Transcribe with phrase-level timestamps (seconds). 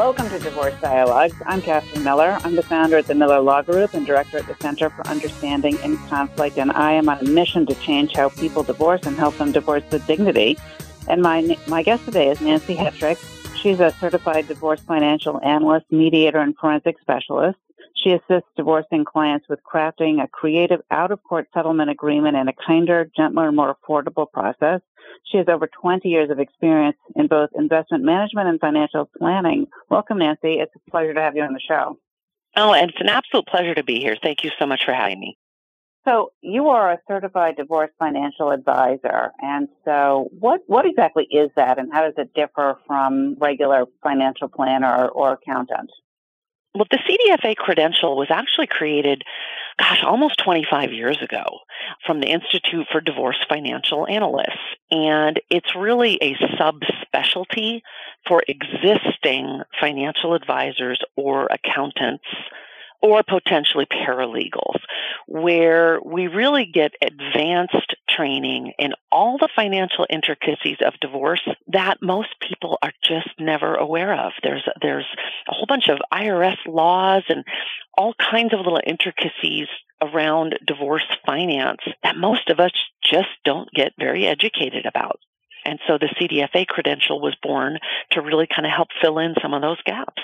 [0.00, 1.34] Welcome to Divorce Dialogues.
[1.44, 2.38] I'm Catherine Miller.
[2.42, 5.78] I'm the founder at the Miller Law Group and director at the Center for Understanding
[5.80, 9.36] in Conflict, and I am on a mission to change how people divorce and help
[9.36, 10.56] them divorce with dignity.
[11.06, 13.18] And my my guest today is Nancy Hetrick.
[13.60, 17.58] She's a certified divorce financial analyst, mediator, and forensic specialist.
[17.94, 22.52] She assists divorcing clients with crafting a creative out of court settlement agreement and a
[22.66, 24.80] kinder, gentler, more affordable process.
[25.30, 29.66] She has over 20 years of experience in both investment management and financial planning.
[29.88, 30.54] Welcome, Nancy.
[30.54, 31.98] It's a pleasure to have you on the show.
[32.56, 34.16] Oh, and it's an absolute pleasure to be here.
[34.20, 35.36] Thank you so much for having me.
[36.06, 39.32] So, you are a certified divorce financial advisor.
[39.40, 44.48] And so, what, what exactly is that, and how does it differ from regular financial
[44.48, 45.90] planner or accountant?
[46.74, 49.24] Well, the CDFA credential was actually created,
[49.76, 51.42] gosh, almost 25 years ago
[52.06, 54.76] from the Institute for Divorce Financial Analysts.
[54.90, 57.80] And it's really a subspecialty
[58.28, 62.24] for existing financial advisors or accountants
[63.02, 64.80] or potentially paralegals,
[65.26, 72.28] where we really get advanced training in all the financial intricacies of divorce that most
[72.40, 74.32] people are just never aware of.
[74.42, 75.06] There's there's
[75.48, 77.44] a whole bunch of IRS laws and
[77.96, 79.68] all kinds of little intricacies
[80.02, 85.20] around divorce finance that most of us just don't get very educated about.
[85.64, 87.78] And so the CDFA credential was born
[88.12, 90.22] to really kind of help fill in some of those gaps.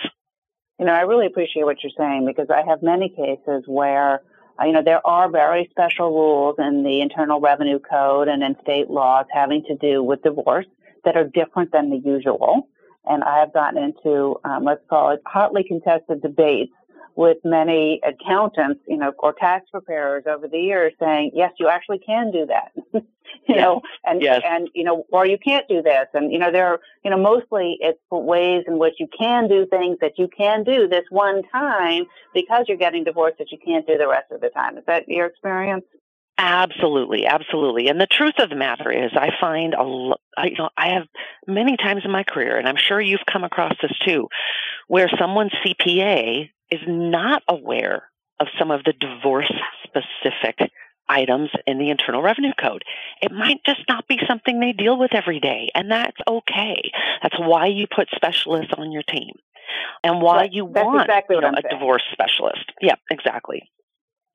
[0.78, 4.20] You know, I really appreciate what you're saying because I have many cases where,
[4.60, 8.56] uh, you know, there are very special rules in the Internal Revenue Code and in
[8.62, 10.66] state laws having to do with divorce
[11.04, 12.68] that are different than the usual.
[13.06, 16.72] And I have gotten into, um, let's call it hotly contested debates
[17.14, 22.00] with many accountants, you know, or tax preparers over the years saying, yes, you actually
[22.00, 22.72] can do that.
[23.48, 23.62] you yes.
[23.62, 24.42] know, and, yes.
[24.44, 26.06] and, you know, or you can't do this.
[26.14, 29.66] And, you know, there are, you know, mostly it's ways in which you can do
[29.66, 32.04] things that you can do this one time
[32.34, 34.78] because you're getting divorced that you can't do the rest of the time.
[34.78, 35.84] Is that your experience?
[36.38, 37.88] Absolutely, absolutely.
[37.88, 41.06] And the truth of the matter is, I find a, I, you know, I have
[41.46, 44.28] many times in my career, and I'm sure you've come across this too,
[44.86, 48.02] where someone's CPA is not aware
[48.38, 49.50] of some of the divorce
[49.84, 50.70] specific
[51.08, 52.84] items in the Internal Revenue Code.
[53.22, 56.90] It might just not be something they deal with every day, and that's okay.
[57.22, 59.34] That's why you put specialists on your team
[60.02, 61.64] and why you want exactly you know, a saying.
[61.70, 62.72] divorce specialist.
[62.80, 63.70] Yeah, exactly.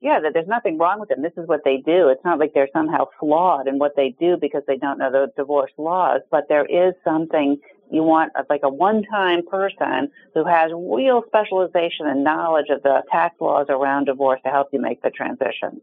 [0.00, 1.22] Yeah, that there's nothing wrong with them.
[1.22, 2.08] This is what they do.
[2.08, 5.28] It's not like they're somehow flawed in what they do because they don't know the
[5.36, 7.58] divorce laws, but there is something
[7.88, 13.02] you want uh, like a one-time person who has real specialization and knowledge of the
[13.12, 15.80] tax laws around divorce to help you make the transition.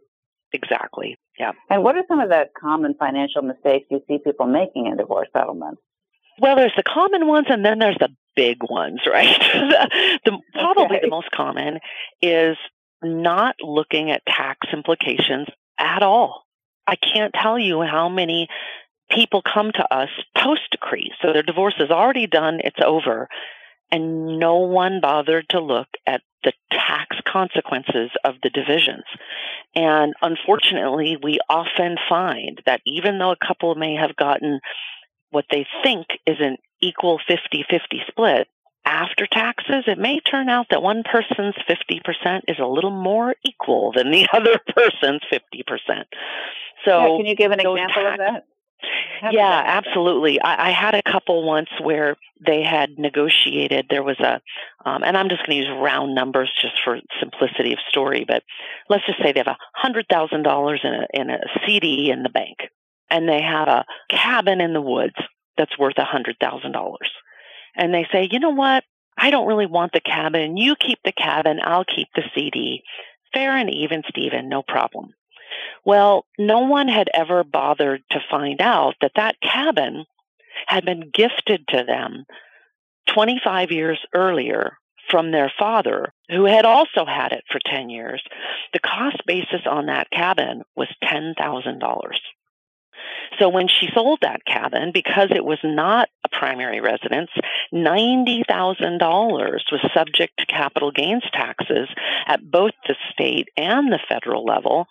[0.54, 1.18] Exactly.
[1.38, 1.52] Yeah.
[1.70, 5.28] And what are some of the common financial mistakes you see people making in divorce
[5.32, 5.82] settlements?
[6.40, 9.40] Well, there's the common ones and then there's the big ones, right?
[10.26, 11.00] the, probably okay.
[11.04, 11.80] the most common
[12.22, 12.58] is
[13.04, 16.44] not looking at tax implications at all.
[16.88, 18.48] I can't tell you how many
[19.12, 21.12] people come to us post decree.
[21.22, 23.28] So their divorce is already done, it's over,
[23.92, 29.04] and no one bothered to look at the tax consequences of the divisions.
[29.76, 34.60] And unfortunately, we often find that even though a couple may have gotten
[35.32, 38.48] what they think is an equal 50 50 split,
[38.86, 43.92] after taxes, it may turn out that one person's 50% is a little more equal
[43.96, 46.06] than the other person's 50%.
[46.86, 48.46] So, yeah, can you give an example tax- of that?
[49.32, 50.40] Yeah, absolutely.
[50.40, 53.88] I, I, had a couple once where they had negotiated.
[53.90, 54.42] There was a,
[54.86, 58.44] um, and I'm just going to use round numbers just for simplicity of story, but
[58.90, 62.24] let's just say they have a hundred thousand dollars in a in a CD in
[62.24, 62.58] the bank,
[63.10, 65.16] and they have a cabin in the woods
[65.58, 67.12] that's worth a hundred thousand dollars,
[67.76, 68.84] and they say, you know what?
[69.18, 70.56] I don't really want the cabin.
[70.56, 71.60] You keep the cabin.
[71.62, 72.84] I'll keep the CD.
[73.34, 74.48] Fair and even, Stephen.
[74.48, 75.14] No problem.
[75.86, 80.06] Well, no one had ever bothered to find out that that cabin
[80.68, 82.26] had been gifted to them
[83.08, 84.78] 25 years earlier
[85.10, 88.22] from their father, who had also had it for 10 years.
[88.74, 91.34] The cost basis on that cabin was $10,000.
[93.40, 97.30] So when she sold that cabin, because it was not a primary residence,
[97.74, 99.02] $90,000
[99.72, 101.88] was subject to capital gains taxes
[102.28, 104.88] at both the state and the federal level.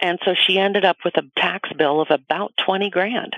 [0.00, 3.34] And so she ended up with a tax bill of about 20 grand.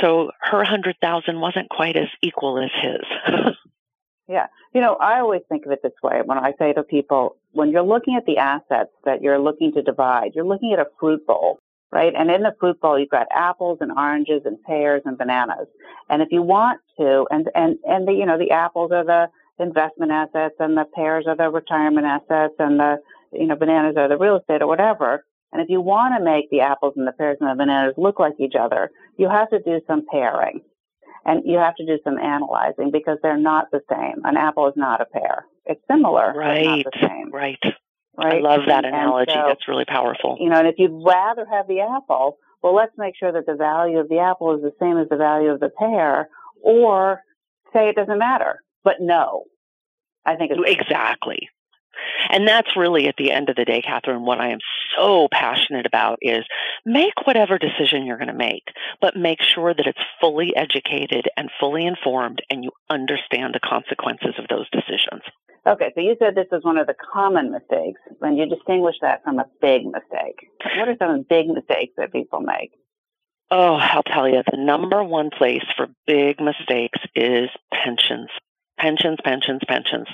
[0.00, 3.34] So her 100,000 wasn't quite as equal as his.
[4.28, 4.46] yeah.
[4.74, 7.70] You know, I always think of it this way when I say to people, when
[7.70, 11.26] you're looking at the assets that you're looking to divide, you're looking at a fruit
[11.26, 11.60] bowl
[11.94, 12.12] right?
[12.14, 15.68] And in the fruit bowl, you've got apples and oranges and pears and bananas.
[16.10, 19.28] And if you want to, and, and, and the, you know, the apples are the
[19.60, 22.96] investment assets and the pears are the retirement assets and the,
[23.32, 25.24] you know, bananas are the real estate or whatever.
[25.54, 28.18] And if you want to make the apples and the pears and the bananas look
[28.18, 30.60] like each other, you have to do some pairing.
[31.24, 34.24] And you have to do some analyzing because they're not the same.
[34.24, 35.46] An apple is not a pear.
[35.64, 37.30] It's similar, right, but not the same.
[37.32, 37.58] Right.
[38.16, 38.34] Right.
[38.34, 39.32] I love that analogy.
[39.32, 40.36] So, That's really powerful.
[40.38, 43.54] You know, and if you'd rather have the apple, well, let's make sure that the
[43.54, 46.28] value of the apple is the same as the value of the pear,
[46.62, 47.20] or
[47.72, 48.60] say it doesn't matter.
[48.84, 49.44] But no,
[50.26, 51.48] I think it's exactly.
[52.30, 54.58] And that's really at the end of the day, Catherine, what I am
[54.96, 56.44] so passionate about is
[56.84, 58.64] make whatever decision you're going to make,
[59.00, 64.34] but make sure that it's fully educated and fully informed and you understand the consequences
[64.38, 65.22] of those decisions.
[65.66, 68.00] Okay, so you said this is one of the common mistakes.
[68.18, 72.40] When you distinguish that from a big mistake, what are some big mistakes that people
[72.40, 72.72] make?
[73.50, 78.28] Oh, I'll tell you, the number one place for big mistakes is pensions.
[78.78, 80.08] Pensions, pensions, pensions.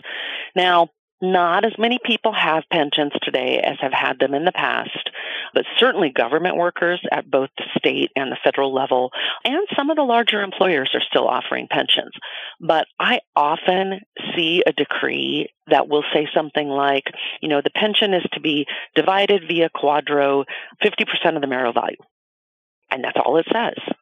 [0.55, 0.89] Now,
[1.23, 5.11] not as many people have pensions today as have had them in the past,
[5.55, 9.11] but certainly government workers at both the state and the federal level,
[9.45, 12.13] and some of the larger employers are still offering pensions.
[12.61, 14.01] But I often
[14.35, 17.05] see a decree that will say something like,
[17.41, 20.45] you know, the pension is to be divided via quadro
[20.83, 21.97] 50% of the marital value.
[22.91, 23.95] And that's all it says.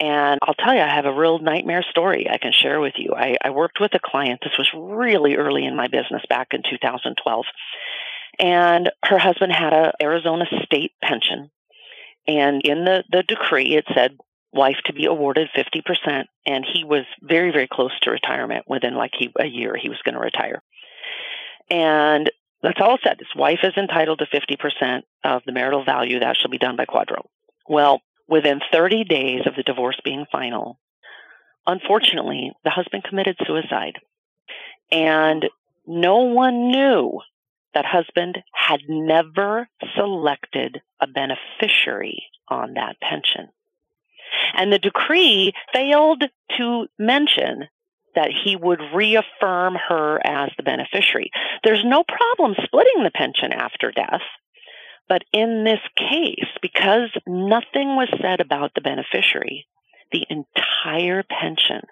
[0.00, 3.14] And I'll tell you, I have a real nightmare story I can share with you.
[3.16, 4.40] I, I worked with a client.
[4.42, 7.44] This was really early in my business back in 2012.
[8.38, 11.50] And her husband had a Arizona state pension.
[12.28, 14.16] And in the, the decree, it said
[14.52, 16.24] wife to be awarded 50%.
[16.46, 18.66] And he was very, very close to retirement.
[18.68, 20.62] Within like he, a year, he was going to retire.
[21.70, 22.30] And
[22.62, 23.18] that's all it said.
[23.18, 26.20] His wife is entitled to 50% of the marital value.
[26.20, 27.26] That shall be done by Quadro.
[27.68, 30.78] Well, within 30 days of the divorce being final,
[31.66, 33.94] unfortunately, the husband committed suicide.
[34.90, 35.46] And
[35.86, 37.20] no one knew
[37.74, 43.48] that husband had never selected a beneficiary on that pension.
[44.54, 46.24] And the decree failed
[46.56, 47.68] to mention
[48.14, 51.30] that he would reaffirm her as the beneficiary.
[51.62, 54.22] There's no problem splitting the pension after death.
[55.08, 59.66] But in this case, because nothing was said about the beneficiary,
[60.12, 61.82] the entire pension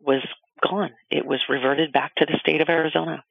[0.00, 0.22] was
[0.62, 0.92] gone.
[1.10, 3.24] It was reverted back to the state of Arizona.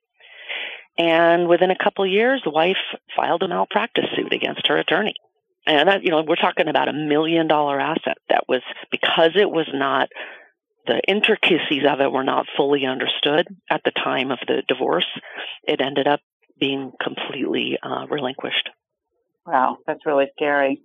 [0.97, 2.77] And within a couple years, the wife
[3.15, 5.15] filed a malpractice suit against her attorney.
[5.65, 8.61] And that, you know, we're talking about a million dollar asset that was
[8.91, 10.09] because it was not
[10.85, 15.07] the intricacies of it were not fully understood at the time of the divorce.
[15.65, 16.19] It ended up
[16.63, 18.69] being completely uh, relinquished.
[19.45, 20.81] Wow, that's really scary.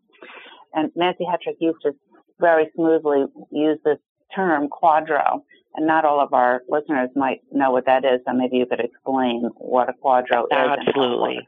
[0.75, 1.93] And Nancy Hetrick used to
[2.41, 3.99] very smoothly use this
[4.35, 5.43] term quadro,
[5.77, 8.21] and not all of our listeners might know what that is.
[8.27, 10.89] So maybe you could explain what a QDRO is.
[10.89, 11.47] Absolutely.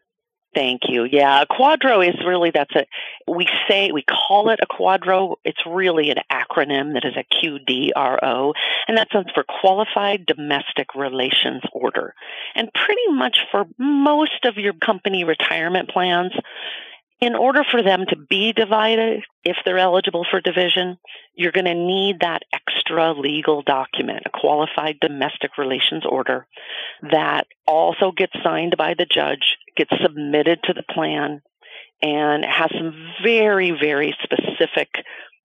[0.52, 1.04] Thank you.
[1.04, 2.84] Yeah, a QDRO is really that's a
[3.28, 5.36] we say we call it a quadro.
[5.44, 8.52] It's really an acronym that is a QDRO,
[8.88, 12.14] and that stands for Qualified Domestic Relations Order.
[12.56, 16.32] And pretty much for most of your company retirement plans,
[17.20, 20.98] in order for them to be divided, if they're eligible for division,
[21.34, 26.46] you're going to need that extra legal document, a qualified domestic relations order
[27.10, 31.40] that also gets signed by the judge, gets submitted to the plan,
[32.02, 34.88] and has some very, very specific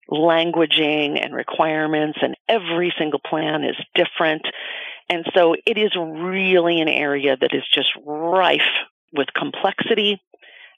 [0.10, 4.44] languaging and requirements, and every single plan is different.
[5.10, 8.62] And so it is really an area that is just rife
[9.14, 10.22] with complexity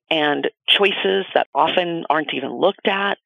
[0.09, 3.17] and choices that often aren't even looked at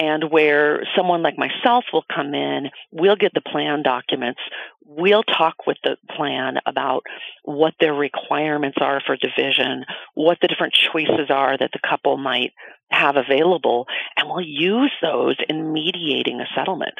[0.00, 4.40] and where someone like myself will come in, we'll get the plan documents,
[4.82, 7.02] we'll talk with the plan about
[7.44, 12.52] what their requirements are for division, what the different choices are that the couple might
[12.90, 16.94] have available, and we'll use those in mediating a settlement.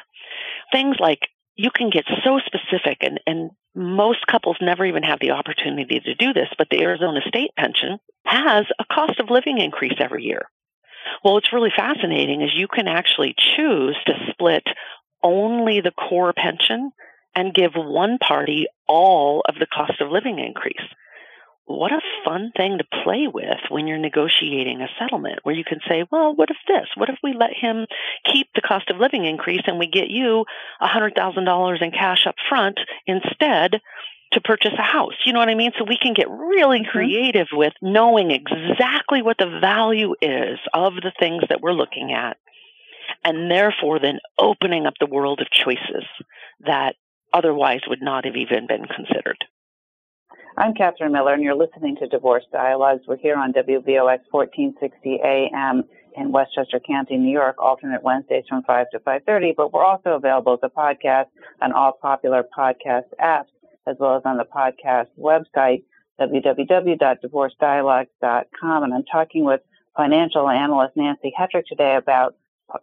[0.71, 1.21] Things like
[1.57, 6.15] you can get so specific and, and most couples never even have the opportunity to
[6.15, 10.51] do this, but the Arizona state pension has a cost of living increase every year.
[11.23, 14.65] Well, what's really fascinating is you can actually choose to split
[15.23, 16.93] only the core pension
[17.35, 20.77] and give one party all of the cost of living increase.
[21.67, 25.79] What a fun thing to play with when you're negotiating a settlement where you can
[25.89, 26.89] say, well, what if this?
[26.97, 27.87] What if we let him
[28.25, 30.47] keep the cost of living increase and we get you
[30.83, 33.81] $100,000 in cash up front instead
[34.33, 35.15] to purchase a house.
[35.25, 35.73] You know what I mean?
[35.79, 36.91] So we can get really mm-hmm.
[36.91, 42.37] creative with knowing exactly what the value is of the things that we're looking at.
[43.25, 46.05] And therefore, then opening up the world of choices
[46.61, 46.95] that
[47.33, 49.45] otherwise would not have even been considered.
[50.57, 53.03] I'm Catherine Miller, and you're listening to Divorce Dialogues.
[53.07, 55.85] We're here on WVOX 1460 AM
[56.17, 60.55] in Westchester County, New York, alternate Wednesdays from 5 to 5.30, but we're also available
[60.55, 61.27] as a podcast
[61.63, 63.47] on all popular podcast apps
[63.87, 65.85] as well as on the podcast website,
[66.21, 68.83] www.divorcedialogues.com.
[68.83, 69.61] And I'm talking with
[69.97, 72.37] financial analyst Nancy Hetrick today about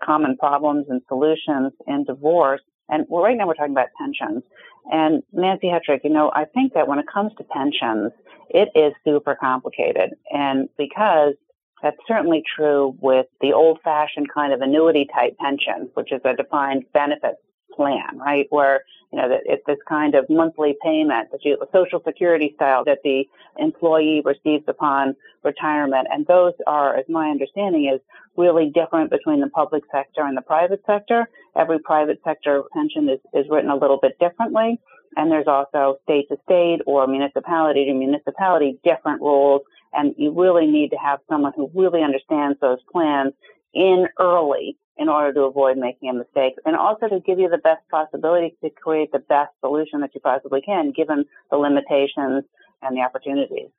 [0.04, 2.62] common problems and solutions in divorce.
[2.89, 4.44] And right now we're talking about pensions.
[4.92, 8.12] And Nancy Hetrick, you know, I think that when it comes to pensions,
[8.50, 10.12] it is super complicated.
[10.32, 11.34] And because
[11.82, 16.36] that's certainly true with the old fashioned kind of annuity type pension, which is a
[16.36, 17.36] defined benefit
[17.77, 18.48] plan, right?
[18.50, 18.81] Where,
[19.13, 23.00] you know, that it's this kind of monthly payment that you, social security style that
[23.03, 23.24] the
[23.57, 26.07] employee receives upon retirement.
[26.12, 28.01] And those are, as my understanding is,
[28.36, 31.27] really different between the public sector and the private sector.
[31.55, 34.79] Every private sector pension is, is written a little bit differently.
[35.15, 39.62] And there's also state to state or municipality to municipality different rules.
[39.93, 43.34] And you really need to have someone who really understands those plans
[43.77, 47.60] in early in order to avoid making a mistake and also to give you the
[47.60, 52.43] best possibility to create the best solution that you possibly can given the limitations
[52.81, 53.69] and the opportunities.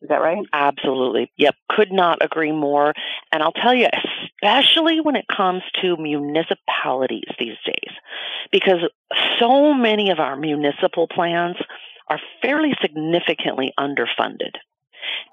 [0.00, 0.44] Is that right?
[0.52, 1.32] Absolutely.
[1.38, 1.56] Yep.
[1.70, 2.92] Could not agree more.
[3.32, 3.88] And I'll tell you,
[4.42, 7.96] especially when it comes to municipalities these days,
[8.52, 8.80] because
[9.40, 11.56] so many of our municipal plans
[12.08, 14.54] are fairly significantly underfunded.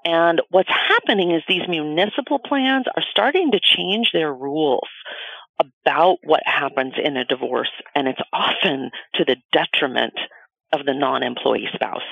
[0.04, 4.88] And what's happening is these municipal plans are starting to change their rules
[5.58, 10.14] about what happens in a divorce, and it's often to the detriment
[10.72, 12.02] of the non employee spouse.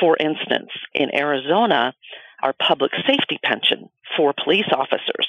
[0.00, 1.94] For instance, in Arizona,
[2.42, 5.28] our public safety pension for police officers,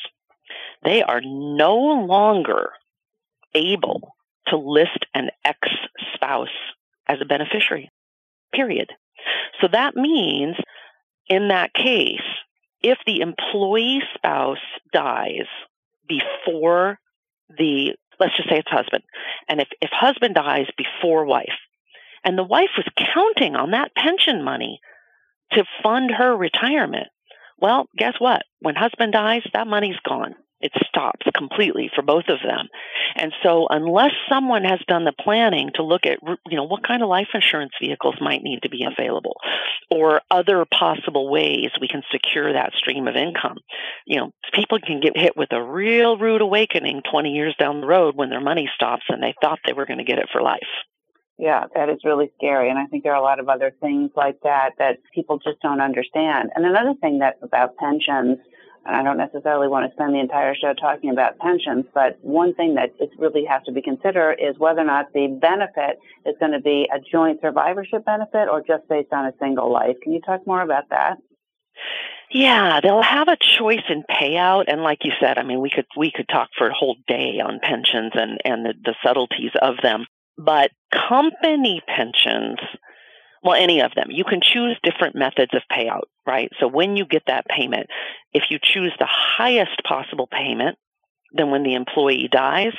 [0.84, 1.76] they are no
[2.08, 2.72] longer
[3.54, 4.16] able
[4.48, 5.58] to list an ex
[6.14, 6.50] spouse
[7.08, 7.90] as a beneficiary,
[8.54, 8.92] period.
[9.62, 10.56] So that means
[11.28, 12.22] in that case,
[12.82, 14.58] if the employee spouse
[14.94, 15.48] dies
[16.08, 17.00] before
[17.58, 19.04] the, let's just say it's husband,
[19.48, 21.50] and if, if husband dies before wife,
[22.24, 24.80] and the wife was counting on that pension money
[25.52, 27.08] to fund her retirement,
[27.58, 28.44] well, guess what?
[28.60, 32.68] When husband dies, that money's gone it stops completely for both of them.
[33.16, 37.04] And so unless someone has done the planning to look at you know what kind
[37.04, 39.36] of life insurance vehicles might need to be available
[39.92, 43.58] or other possible ways we can secure that stream of income,
[44.06, 47.88] you know, people can get hit with a real rude awakening 20 years down the
[47.88, 50.42] road when their money stops and they thought they were going to get it for
[50.42, 50.62] life.
[51.38, 52.70] Yeah, that is really scary.
[52.70, 55.60] And I think there are a lot of other things like that that people just
[55.62, 56.52] don't understand.
[56.56, 58.38] And another thing that about pensions
[58.86, 62.54] and I don't necessarily want to spend the entire show talking about pensions, but one
[62.54, 66.52] thing that really has to be considered is whether or not the benefit is going
[66.52, 69.96] to be a joint survivorship benefit or just based on a single life.
[70.04, 71.18] Can you talk more about that?
[72.32, 75.86] Yeah, they'll have a choice in payout, and like you said, I mean, we could
[75.96, 79.76] we could talk for a whole day on pensions and and the, the subtleties of
[79.82, 80.06] them.
[80.38, 82.60] But company pensions
[83.46, 84.08] well, any of them.
[84.10, 86.50] You can choose different methods of payout, right?
[86.60, 87.88] So when you get that payment,
[88.36, 90.78] if you choose the highest possible payment,
[91.32, 92.74] then when the employee dies,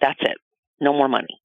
[0.00, 0.38] that's it.
[0.80, 1.40] No more money.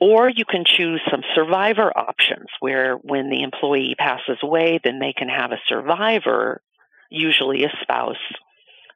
[0.00, 5.12] Or you can choose some survivor options where when the employee passes away, then they
[5.12, 6.62] can have a survivor,
[7.10, 8.16] usually a spouse,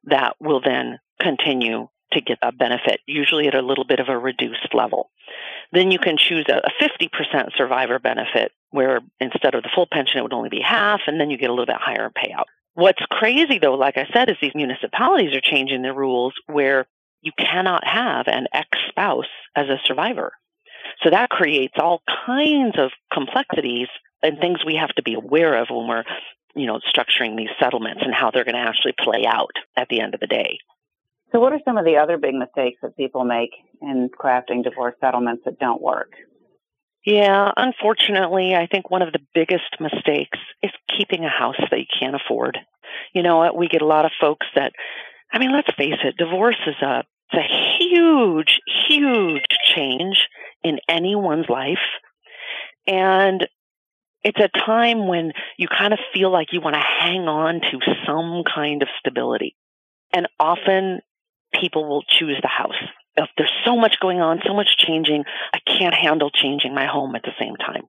[0.04, 4.16] that will then continue to get a benefit, usually at a little bit of a
[4.16, 5.10] reduced level.
[5.72, 10.22] Then you can choose a, 50% survivor benefit where instead of the full pension, it
[10.22, 12.44] would only be half, and then you get a little bit higher payout.
[12.76, 16.86] What's crazy though, like I said, is these municipalities are changing their rules where
[17.22, 19.24] you cannot have an ex spouse
[19.56, 20.32] as a survivor.
[21.02, 23.88] So that creates all kinds of complexities
[24.22, 26.04] and things we have to be aware of when we're,
[26.54, 30.02] you know, structuring these settlements and how they're going to actually play out at the
[30.02, 30.58] end of the day.
[31.32, 34.96] So, what are some of the other big mistakes that people make in crafting divorce
[35.00, 36.12] settlements that don't work?
[37.06, 41.86] Yeah, unfortunately, I think one of the biggest mistakes is keeping a house that you
[42.00, 42.58] can't afford.
[43.14, 44.72] You know, we get a lot of folks that,
[45.32, 50.28] I mean, let's face it, divorce is a it's a huge, huge change
[50.62, 51.78] in anyone's life.
[52.86, 53.48] And
[54.22, 57.80] it's a time when you kind of feel like you want to hang on to
[58.06, 59.56] some kind of stability.
[60.12, 61.00] And often
[61.60, 62.74] people will choose the house.
[63.16, 67.14] If there's so much going on, so much changing, I can't handle changing my home
[67.16, 67.84] at the same time.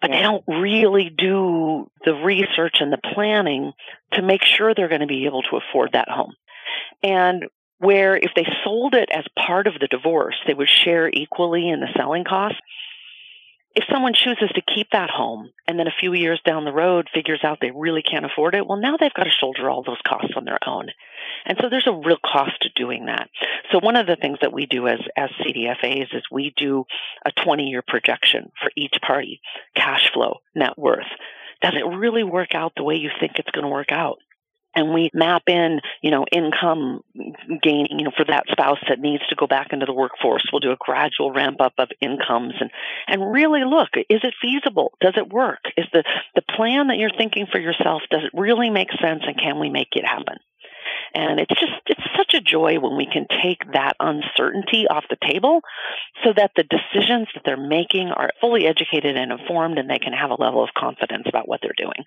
[0.00, 3.72] But they don't really do the research and the planning
[4.14, 6.32] to make sure they're going to be able to afford that home.
[7.02, 7.44] And
[7.78, 11.80] where if they sold it as part of the divorce, they would share equally in
[11.80, 12.58] the selling costs.
[13.74, 17.08] If someone chooses to keep that home and then a few years down the road
[17.14, 20.00] figures out they really can't afford it, well, now they've got to shoulder all those
[20.06, 20.88] costs on their own.
[21.44, 23.28] And so there's a real cost to doing that.
[23.72, 26.84] So one of the things that we do as, as CDFAs is we do
[27.24, 29.40] a 20 year projection for each party,
[29.74, 31.06] cash flow, net worth.
[31.62, 34.18] Does it really work out the way you think it's going to work out?
[34.74, 37.02] and we map in, you know, income
[37.62, 40.46] gaining, you know, for that spouse that needs to go back into the workforce.
[40.52, 42.70] We'll do a gradual ramp up of incomes and,
[43.08, 44.92] and really look, is it feasible?
[45.00, 45.60] Does it work?
[45.76, 49.38] Is the, the plan that you're thinking for yourself, does it really make sense and
[49.38, 50.38] can we make it happen?
[51.14, 55.16] And it's just, it's such a joy when we can take that uncertainty off the
[55.20, 55.60] table
[56.24, 60.12] so that the decisions that they're making are fully educated and informed and they can
[60.12, 62.04] have a level of confidence about what they're doing.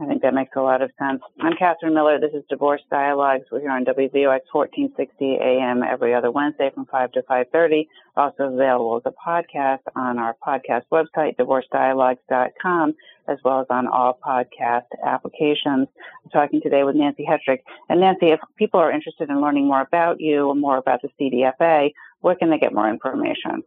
[0.00, 1.20] I think that makes a lot of sense.
[1.40, 2.20] I'm Catherine Miller.
[2.20, 3.46] This is Divorce Dialogues.
[3.50, 7.88] We're here on WVOX 1460 AM every other Wednesday from 5 to 5.30.
[8.16, 12.94] Also available as a podcast on our podcast website, divorcedialogues.com,
[13.26, 15.88] as well as on all podcast applications.
[16.24, 17.62] I'm talking today with Nancy Hetrick.
[17.88, 21.08] And Nancy, if people are interested in learning more about you or more about the
[21.20, 21.90] CDFA,
[22.20, 23.64] where can they get more information?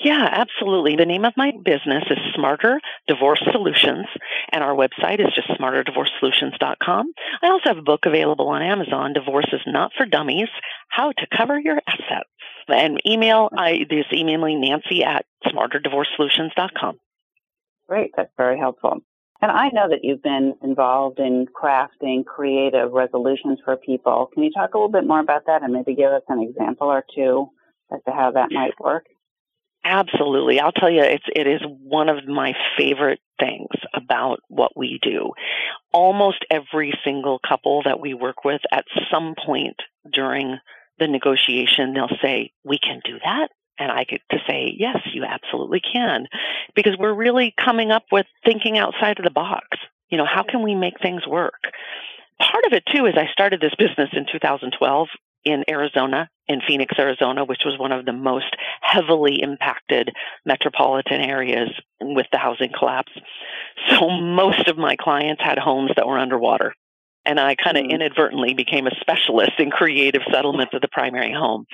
[0.00, 0.96] Yeah, absolutely.
[0.96, 4.06] The name of my business is Smarter Divorce Solutions,
[4.52, 7.12] and our website is just smarterdivorcesolutions.com.
[7.42, 10.48] I also have a book available on Amazon, Divorce is Not for Dummies,
[10.88, 12.28] How to Cover Your Assets.
[12.68, 16.98] And email, I just email me Nancy at smarterdivorcesolutions.com.
[17.88, 19.02] Great, that's very helpful.
[19.40, 24.30] And I know that you've been involved in crafting creative resolutions for people.
[24.34, 26.88] Can you talk a little bit more about that and maybe give us an example
[26.88, 27.48] or two
[27.92, 29.06] as to how that might work?
[29.84, 30.60] Absolutely.
[30.60, 35.32] I'll tell you, it's, it is one of my favorite things about what we do.
[35.92, 39.76] Almost every single couple that we work with at some point
[40.12, 40.58] during
[40.98, 43.48] the negotiation, they'll say, we can do that.
[43.78, 46.26] And I get to say, yes, you absolutely can.
[46.74, 49.78] Because we're really coming up with thinking outside of the box.
[50.10, 51.62] You know, how can we make things work?
[52.40, 55.08] Part of it too is I started this business in 2012
[55.44, 60.10] in Arizona, in Phoenix, Arizona, which was one of the most heavily impacted
[60.44, 61.70] metropolitan areas
[62.00, 63.12] with the housing collapse.
[63.90, 66.74] So most of my clients had homes that were underwater.
[67.24, 67.92] And I kind of mm-hmm.
[67.92, 71.66] inadvertently became a specialist in creative settlements of the primary home.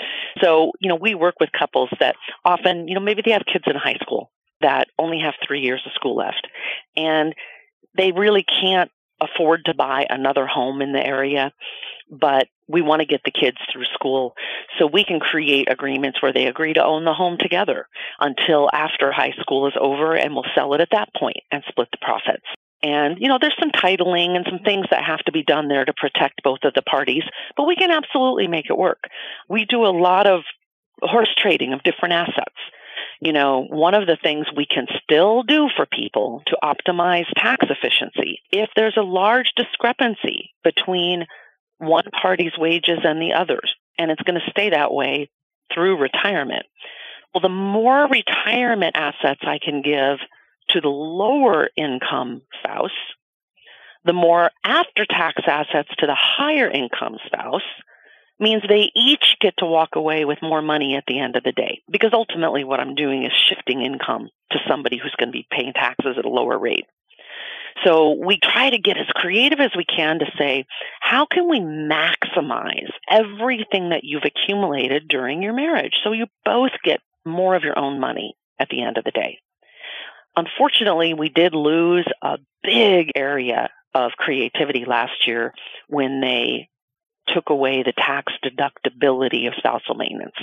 [0.43, 3.65] So, you know, we work with couples that often, you know, maybe they have kids
[3.67, 6.49] in high school that only have three years of school left.
[6.97, 7.35] And
[7.97, 11.53] they really can't afford to buy another home in the area,
[12.11, 14.35] but we want to get the kids through school
[14.79, 17.87] so we can create agreements where they agree to own the home together
[18.21, 21.89] until after high school is over and we'll sell it at that point and split
[21.93, 22.47] the profits.
[22.83, 25.85] And, you know, there's some titling and some things that have to be done there
[25.85, 27.23] to protect both of the parties,
[27.57, 29.05] but we can absolutely make it work.
[29.49, 30.43] We do a lot of
[31.01, 32.57] horse trading of different assets
[33.21, 37.67] you know, one of the things we can still do for people to optimize tax
[37.69, 41.27] efficiency, if there's a large discrepancy between
[41.79, 45.31] one party's wages and the other's, and it's going to stay that way
[45.73, 46.67] through retirement.
[47.33, 50.19] Well, the more retirement assets I can give
[50.71, 52.91] to the lower income spouse,
[54.05, 57.63] the more after tax assets to the higher income spouse,
[58.41, 61.53] means they each get to walk away with more money at the end of the
[61.53, 61.83] day.
[61.91, 65.73] Because ultimately, what I'm doing is shifting income to somebody who's going to be paying
[65.73, 66.87] taxes at a lower rate.
[67.85, 70.65] So we try to get as creative as we can to say,
[71.01, 77.01] how can we maximize everything that you've accumulated during your marriage so you both get
[77.25, 79.39] more of your own money at the end of the day?
[80.37, 85.53] Unfortunately, we did lose a big area of creativity last year
[85.89, 86.69] when they
[87.29, 90.37] took away the tax deductibility of spousal maintenance.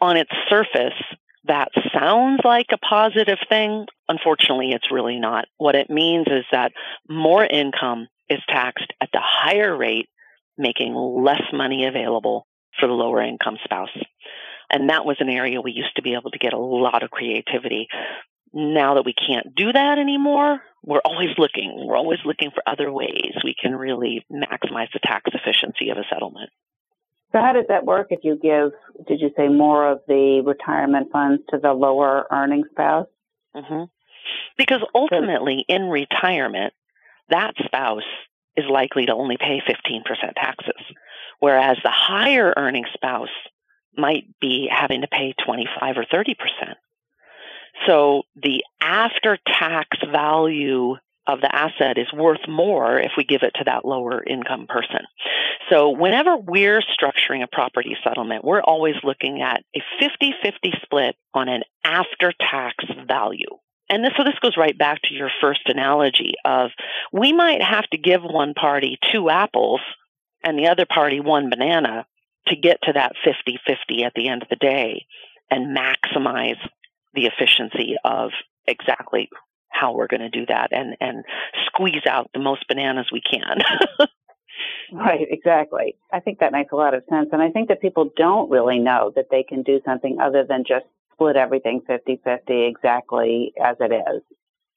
[0.00, 1.00] On its surface,
[1.44, 3.86] that sounds like a positive thing.
[4.08, 5.46] Unfortunately, it's really not.
[5.58, 6.72] What it means is that
[7.08, 10.08] more income is taxed at the higher rate,
[10.56, 12.46] making less money available
[12.78, 13.96] for the lower income spouse.
[14.70, 17.10] And that was an area we used to be able to get a lot of
[17.10, 17.88] creativity
[18.52, 21.84] now that we can't do that anymore, we're always looking.
[21.86, 26.04] We're always looking for other ways we can really maximize the tax efficiency of a
[26.12, 26.50] settlement.
[27.32, 28.72] So how does that work if you give,
[29.06, 33.06] did you say more of the retirement funds to the lower earning spouse?
[33.56, 33.84] Mm-hmm.
[34.58, 36.74] Because ultimately, in retirement,
[37.30, 38.02] that spouse
[38.56, 40.02] is likely to only pay 15%
[40.36, 40.82] taxes,
[41.38, 43.30] whereas the higher earning spouse
[43.96, 46.36] might be having to pay 25 or 30%.
[47.86, 53.52] So the after tax value of the asset is worth more if we give it
[53.54, 55.00] to that lower income person.
[55.70, 61.48] So whenever we're structuring a property settlement, we're always looking at a 50-50 split on
[61.48, 63.58] an after tax value.
[63.88, 66.70] And this, so this goes right back to your first analogy of
[67.12, 69.80] we might have to give one party two apples
[70.42, 72.06] and the other party one banana
[72.48, 75.06] to get to that 50-50 at the end of the day
[75.50, 76.58] and maximize
[77.14, 78.30] the efficiency of
[78.66, 79.28] exactly
[79.68, 81.24] how we're going to do that and and
[81.66, 83.58] squeeze out the most bananas we can.
[84.92, 85.96] right, exactly.
[86.12, 88.78] I think that makes a lot of sense and I think that people don't really
[88.78, 92.18] know that they can do something other than just split everything 50-50
[92.68, 94.22] exactly as it is.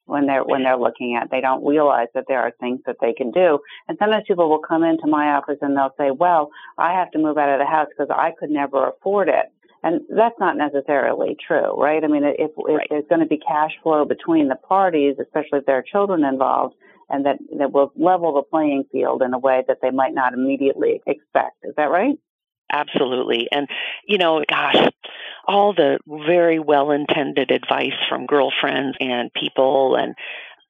[0.06, 3.12] When they're when they're looking at, they don't realize that there are things that they
[3.12, 3.58] can do.
[3.88, 7.18] And sometimes people will come into my office and they'll say, "Well, I have to
[7.18, 9.46] move out of the house because I could never afford it."
[9.86, 12.02] And that's not necessarily true, right?
[12.02, 12.88] I mean, if, if right.
[12.90, 16.74] there's going to be cash flow between the parties, especially if there are children involved,
[17.08, 20.34] and that, that will level the playing field in a way that they might not
[20.34, 21.58] immediately expect.
[21.62, 22.16] Is that right?
[22.72, 23.46] Absolutely.
[23.52, 23.68] And,
[24.08, 24.90] you know, gosh,
[25.46, 30.16] all the very well intended advice from girlfriends and people and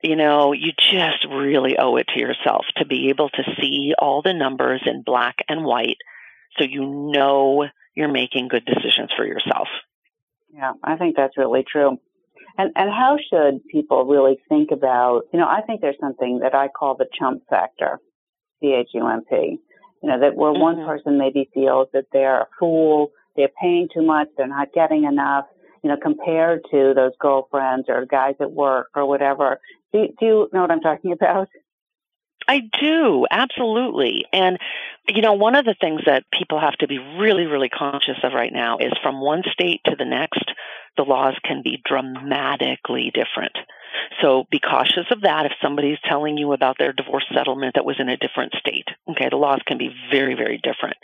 [0.03, 4.21] you know, you just really owe it to yourself to be able to see all
[4.21, 5.97] the numbers in black and white
[6.59, 9.69] so you know you're making good decisions for yourself.
[10.55, 11.99] Yeah, I think that's really true.
[12.59, 16.55] And and how should people really think about, you know, I think there's something that
[16.55, 17.99] I call the chump factor,
[18.61, 19.59] C H U M P.
[20.03, 20.61] You know, that where mm-hmm.
[20.61, 25.05] one person maybe feels that they're a fool, they're paying too much, they're not getting
[25.05, 25.47] enough,
[25.83, 29.59] you know, compared to those girlfriends or guys at work or whatever.
[29.93, 31.49] Do, do you know what I'm talking about?
[32.49, 34.25] I do, absolutely.
[34.33, 34.59] And,
[35.09, 38.33] you know, one of the things that people have to be really, really conscious of
[38.33, 40.45] right now is from one state to the next,
[40.97, 43.57] the laws can be dramatically different.
[44.21, 47.97] So be cautious of that if somebody's telling you about their divorce settlement that was
[47.99, 48.89] in a different state.
[49.11, 50.97] Okay, the laws can be very, very different.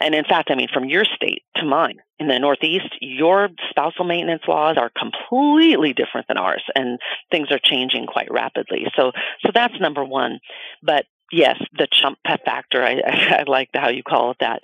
[0.00, 4.04] And in fact, I mean, from your state to mine in the Northeast, your spousal
[4.04, 6.98] maintenance laws are completely different than ours, and
[7.30, 8.86] things are changing quite rapidly.
[8.96, 10.40] So, so that's number one.
[10.82, 14.60] But yes, the chump factor, I, I, like how you call it that.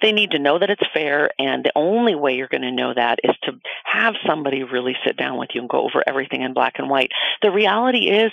[0.00, 2.94] They need to know that it's fair, and the only way you're going to know
[2.94, 3.52] that is to
[3.84, 7.10] have somebody really sit down with you and go over everything in black and white.
[7.42, 8.32] The reality is,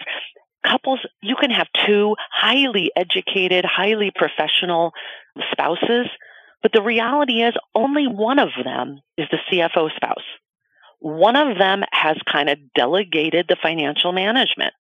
[0.65, 4.91] couples, you can have two highly educated, highly professional
[5.52, 6.08] spouses,
[6.62, 10.24] but the reality is only one of them is the CFO spouse.
[11.00, 14.74] One of them has kind of delegated the financial management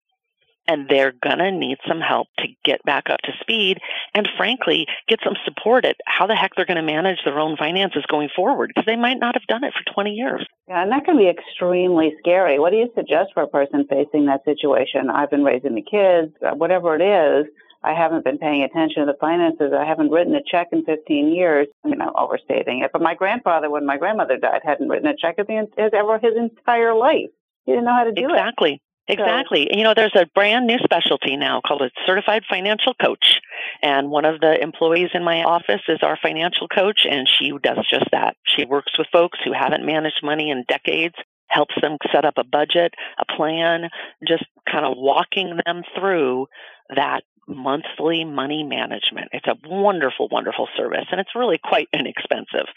[0.71, 3.77] and they're going to need some help to get back up to speed
[4.13, 7.57] and frankly get some support at how the heck they're going to manage their own
[7.57, 10.45] finances going forward because they might not have done it for 20 years.
[10.69, 12.57] Yeah, and that can be extremely scary.
[12.57, 15.09] What do you suggest for a person facing that situation?
[15.09, 17.51] I've been raising the kids, uh, whatever it is.
[17.83, 19.73] I haven't been paying attention to the finances.
[19.77, 21.67] I haven't written a check in 15 years.
[21.83, 22.91] I mean, I'm overstating it.
[22.93, 26.93] But my grandfather, when my grandmother died, hadn't written a check his, ever his entire
[26.93, 27.31] life.
[27.65, 28.33] He didn't know how to do exactly.
[28.33, 28.73] it.
[28.73, 28.81] Exactly.
[29.07, 29.67] Exactly.
[29.69, 33.39] So, you know, there's a brand new specialty now called a certified financial coach.
[33.81, 37.85] And one of the employees in my office is our financial coach, and she does
[37.89, 38.35] just that.
[38.45, 41.15] She works with folks who haven't managed money in decades,
[41.47, 43.89] helps them set up a budget, a plan,
[44.27, 46.47] just kind of walking them through
[46.95, 49.29] that monthly money management.
[49.33, 52.67] It's a wonderful, wonderful service, and it's really quite inexpensive.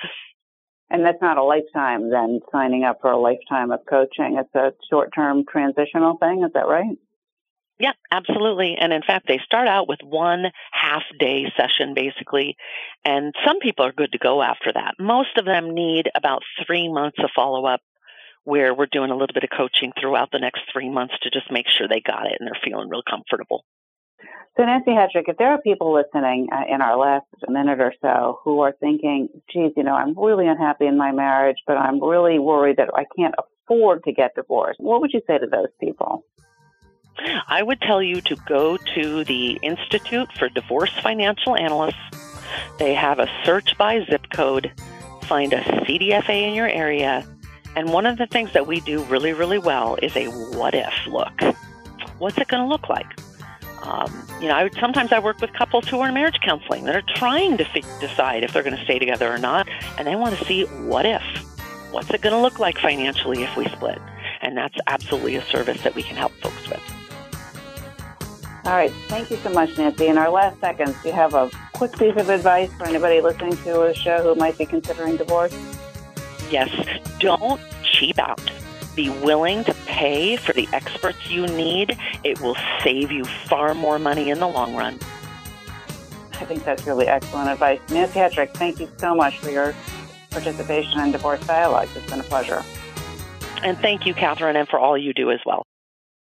[0.91, 4.37] And that's not a lifetime then signing up for a lifetime of coaching.
[4.39, 6.45] It's a short term transitional thing.
[6.45, 6.97] Is that right?
[7.79, 8.77] Yeah, absolutely.
[8.79, 12.57] And in fact, they start out with one half day session basically.
[13.05, 14.95] And some people are good to go after that.
[15.01, 17.81] Most of them need about three months of follow up
[18.45, 21.51] where we're doing a little bit of coaching throughout the next three months to just
[21.51, 23.65] make sure they got it and they're feeling real comfortable.
[24.57, 28.39] So, Nancy Hetrick, if there are people listening uh, in our last minute or so
[28.45, 32.39] who are thinking, geez, you know, I'm really unhappy in my marriage, but I'm really
[32.39, 33.35] worried that I can't
[33.67, 36.25] afford to get divorced, what would you say to those people?
[37.47, 41.97] I would tell you to go to the Institute for Divorce Financial Analysts.
[42.79, 44.73] They have a search by zip code,
[45.23, 47.27] find a CDFA in your area,
[47.77, 50.93] and one of the things that we do really, really well is a what if
[51.07, 51.41] look.
[52.19, 53.07] What's it going to look like?
[53.83, 56.85] Um, you know, I would, sometimes I work with couples who are in marriage counseling
[56.85, 60.07] that are trying to f- decide if they're going to stay together or not, and
[60.07, 61.23] they want to see what if.
[61.91, 64.01] What's it going to look like financially if we split?
[64.41, 66.83] And that's absolutely a service that we can help folks with.
[68.65, 68.91] All right.
[69.09, 70.07] Thank you so much, Nancy.
[70.07, 73.57] In our last seconds, do you have a quick piece of advice for anybody listening
[73.59, 75.55] to a show who might be considering divorce?
[76.51, 76.71] Yes.
[77.19, 78.41] Don't cheap out.
[78.95, 81.99] Be willing to pay for the experts you need.
[82.23, 84.99] It will save you far more money in the long run.
[86.33, 87.81] I think that's really excellent advice.
[87.91, 89.75] Nancy Hetrick, thank you so much for your
[90.31, 91.89] participation in Divorce Dialogue.
[91.95, 92.63] It's been a pleasure.
[93.63, 95.65] And thank you, Catherine, and for all you do as well.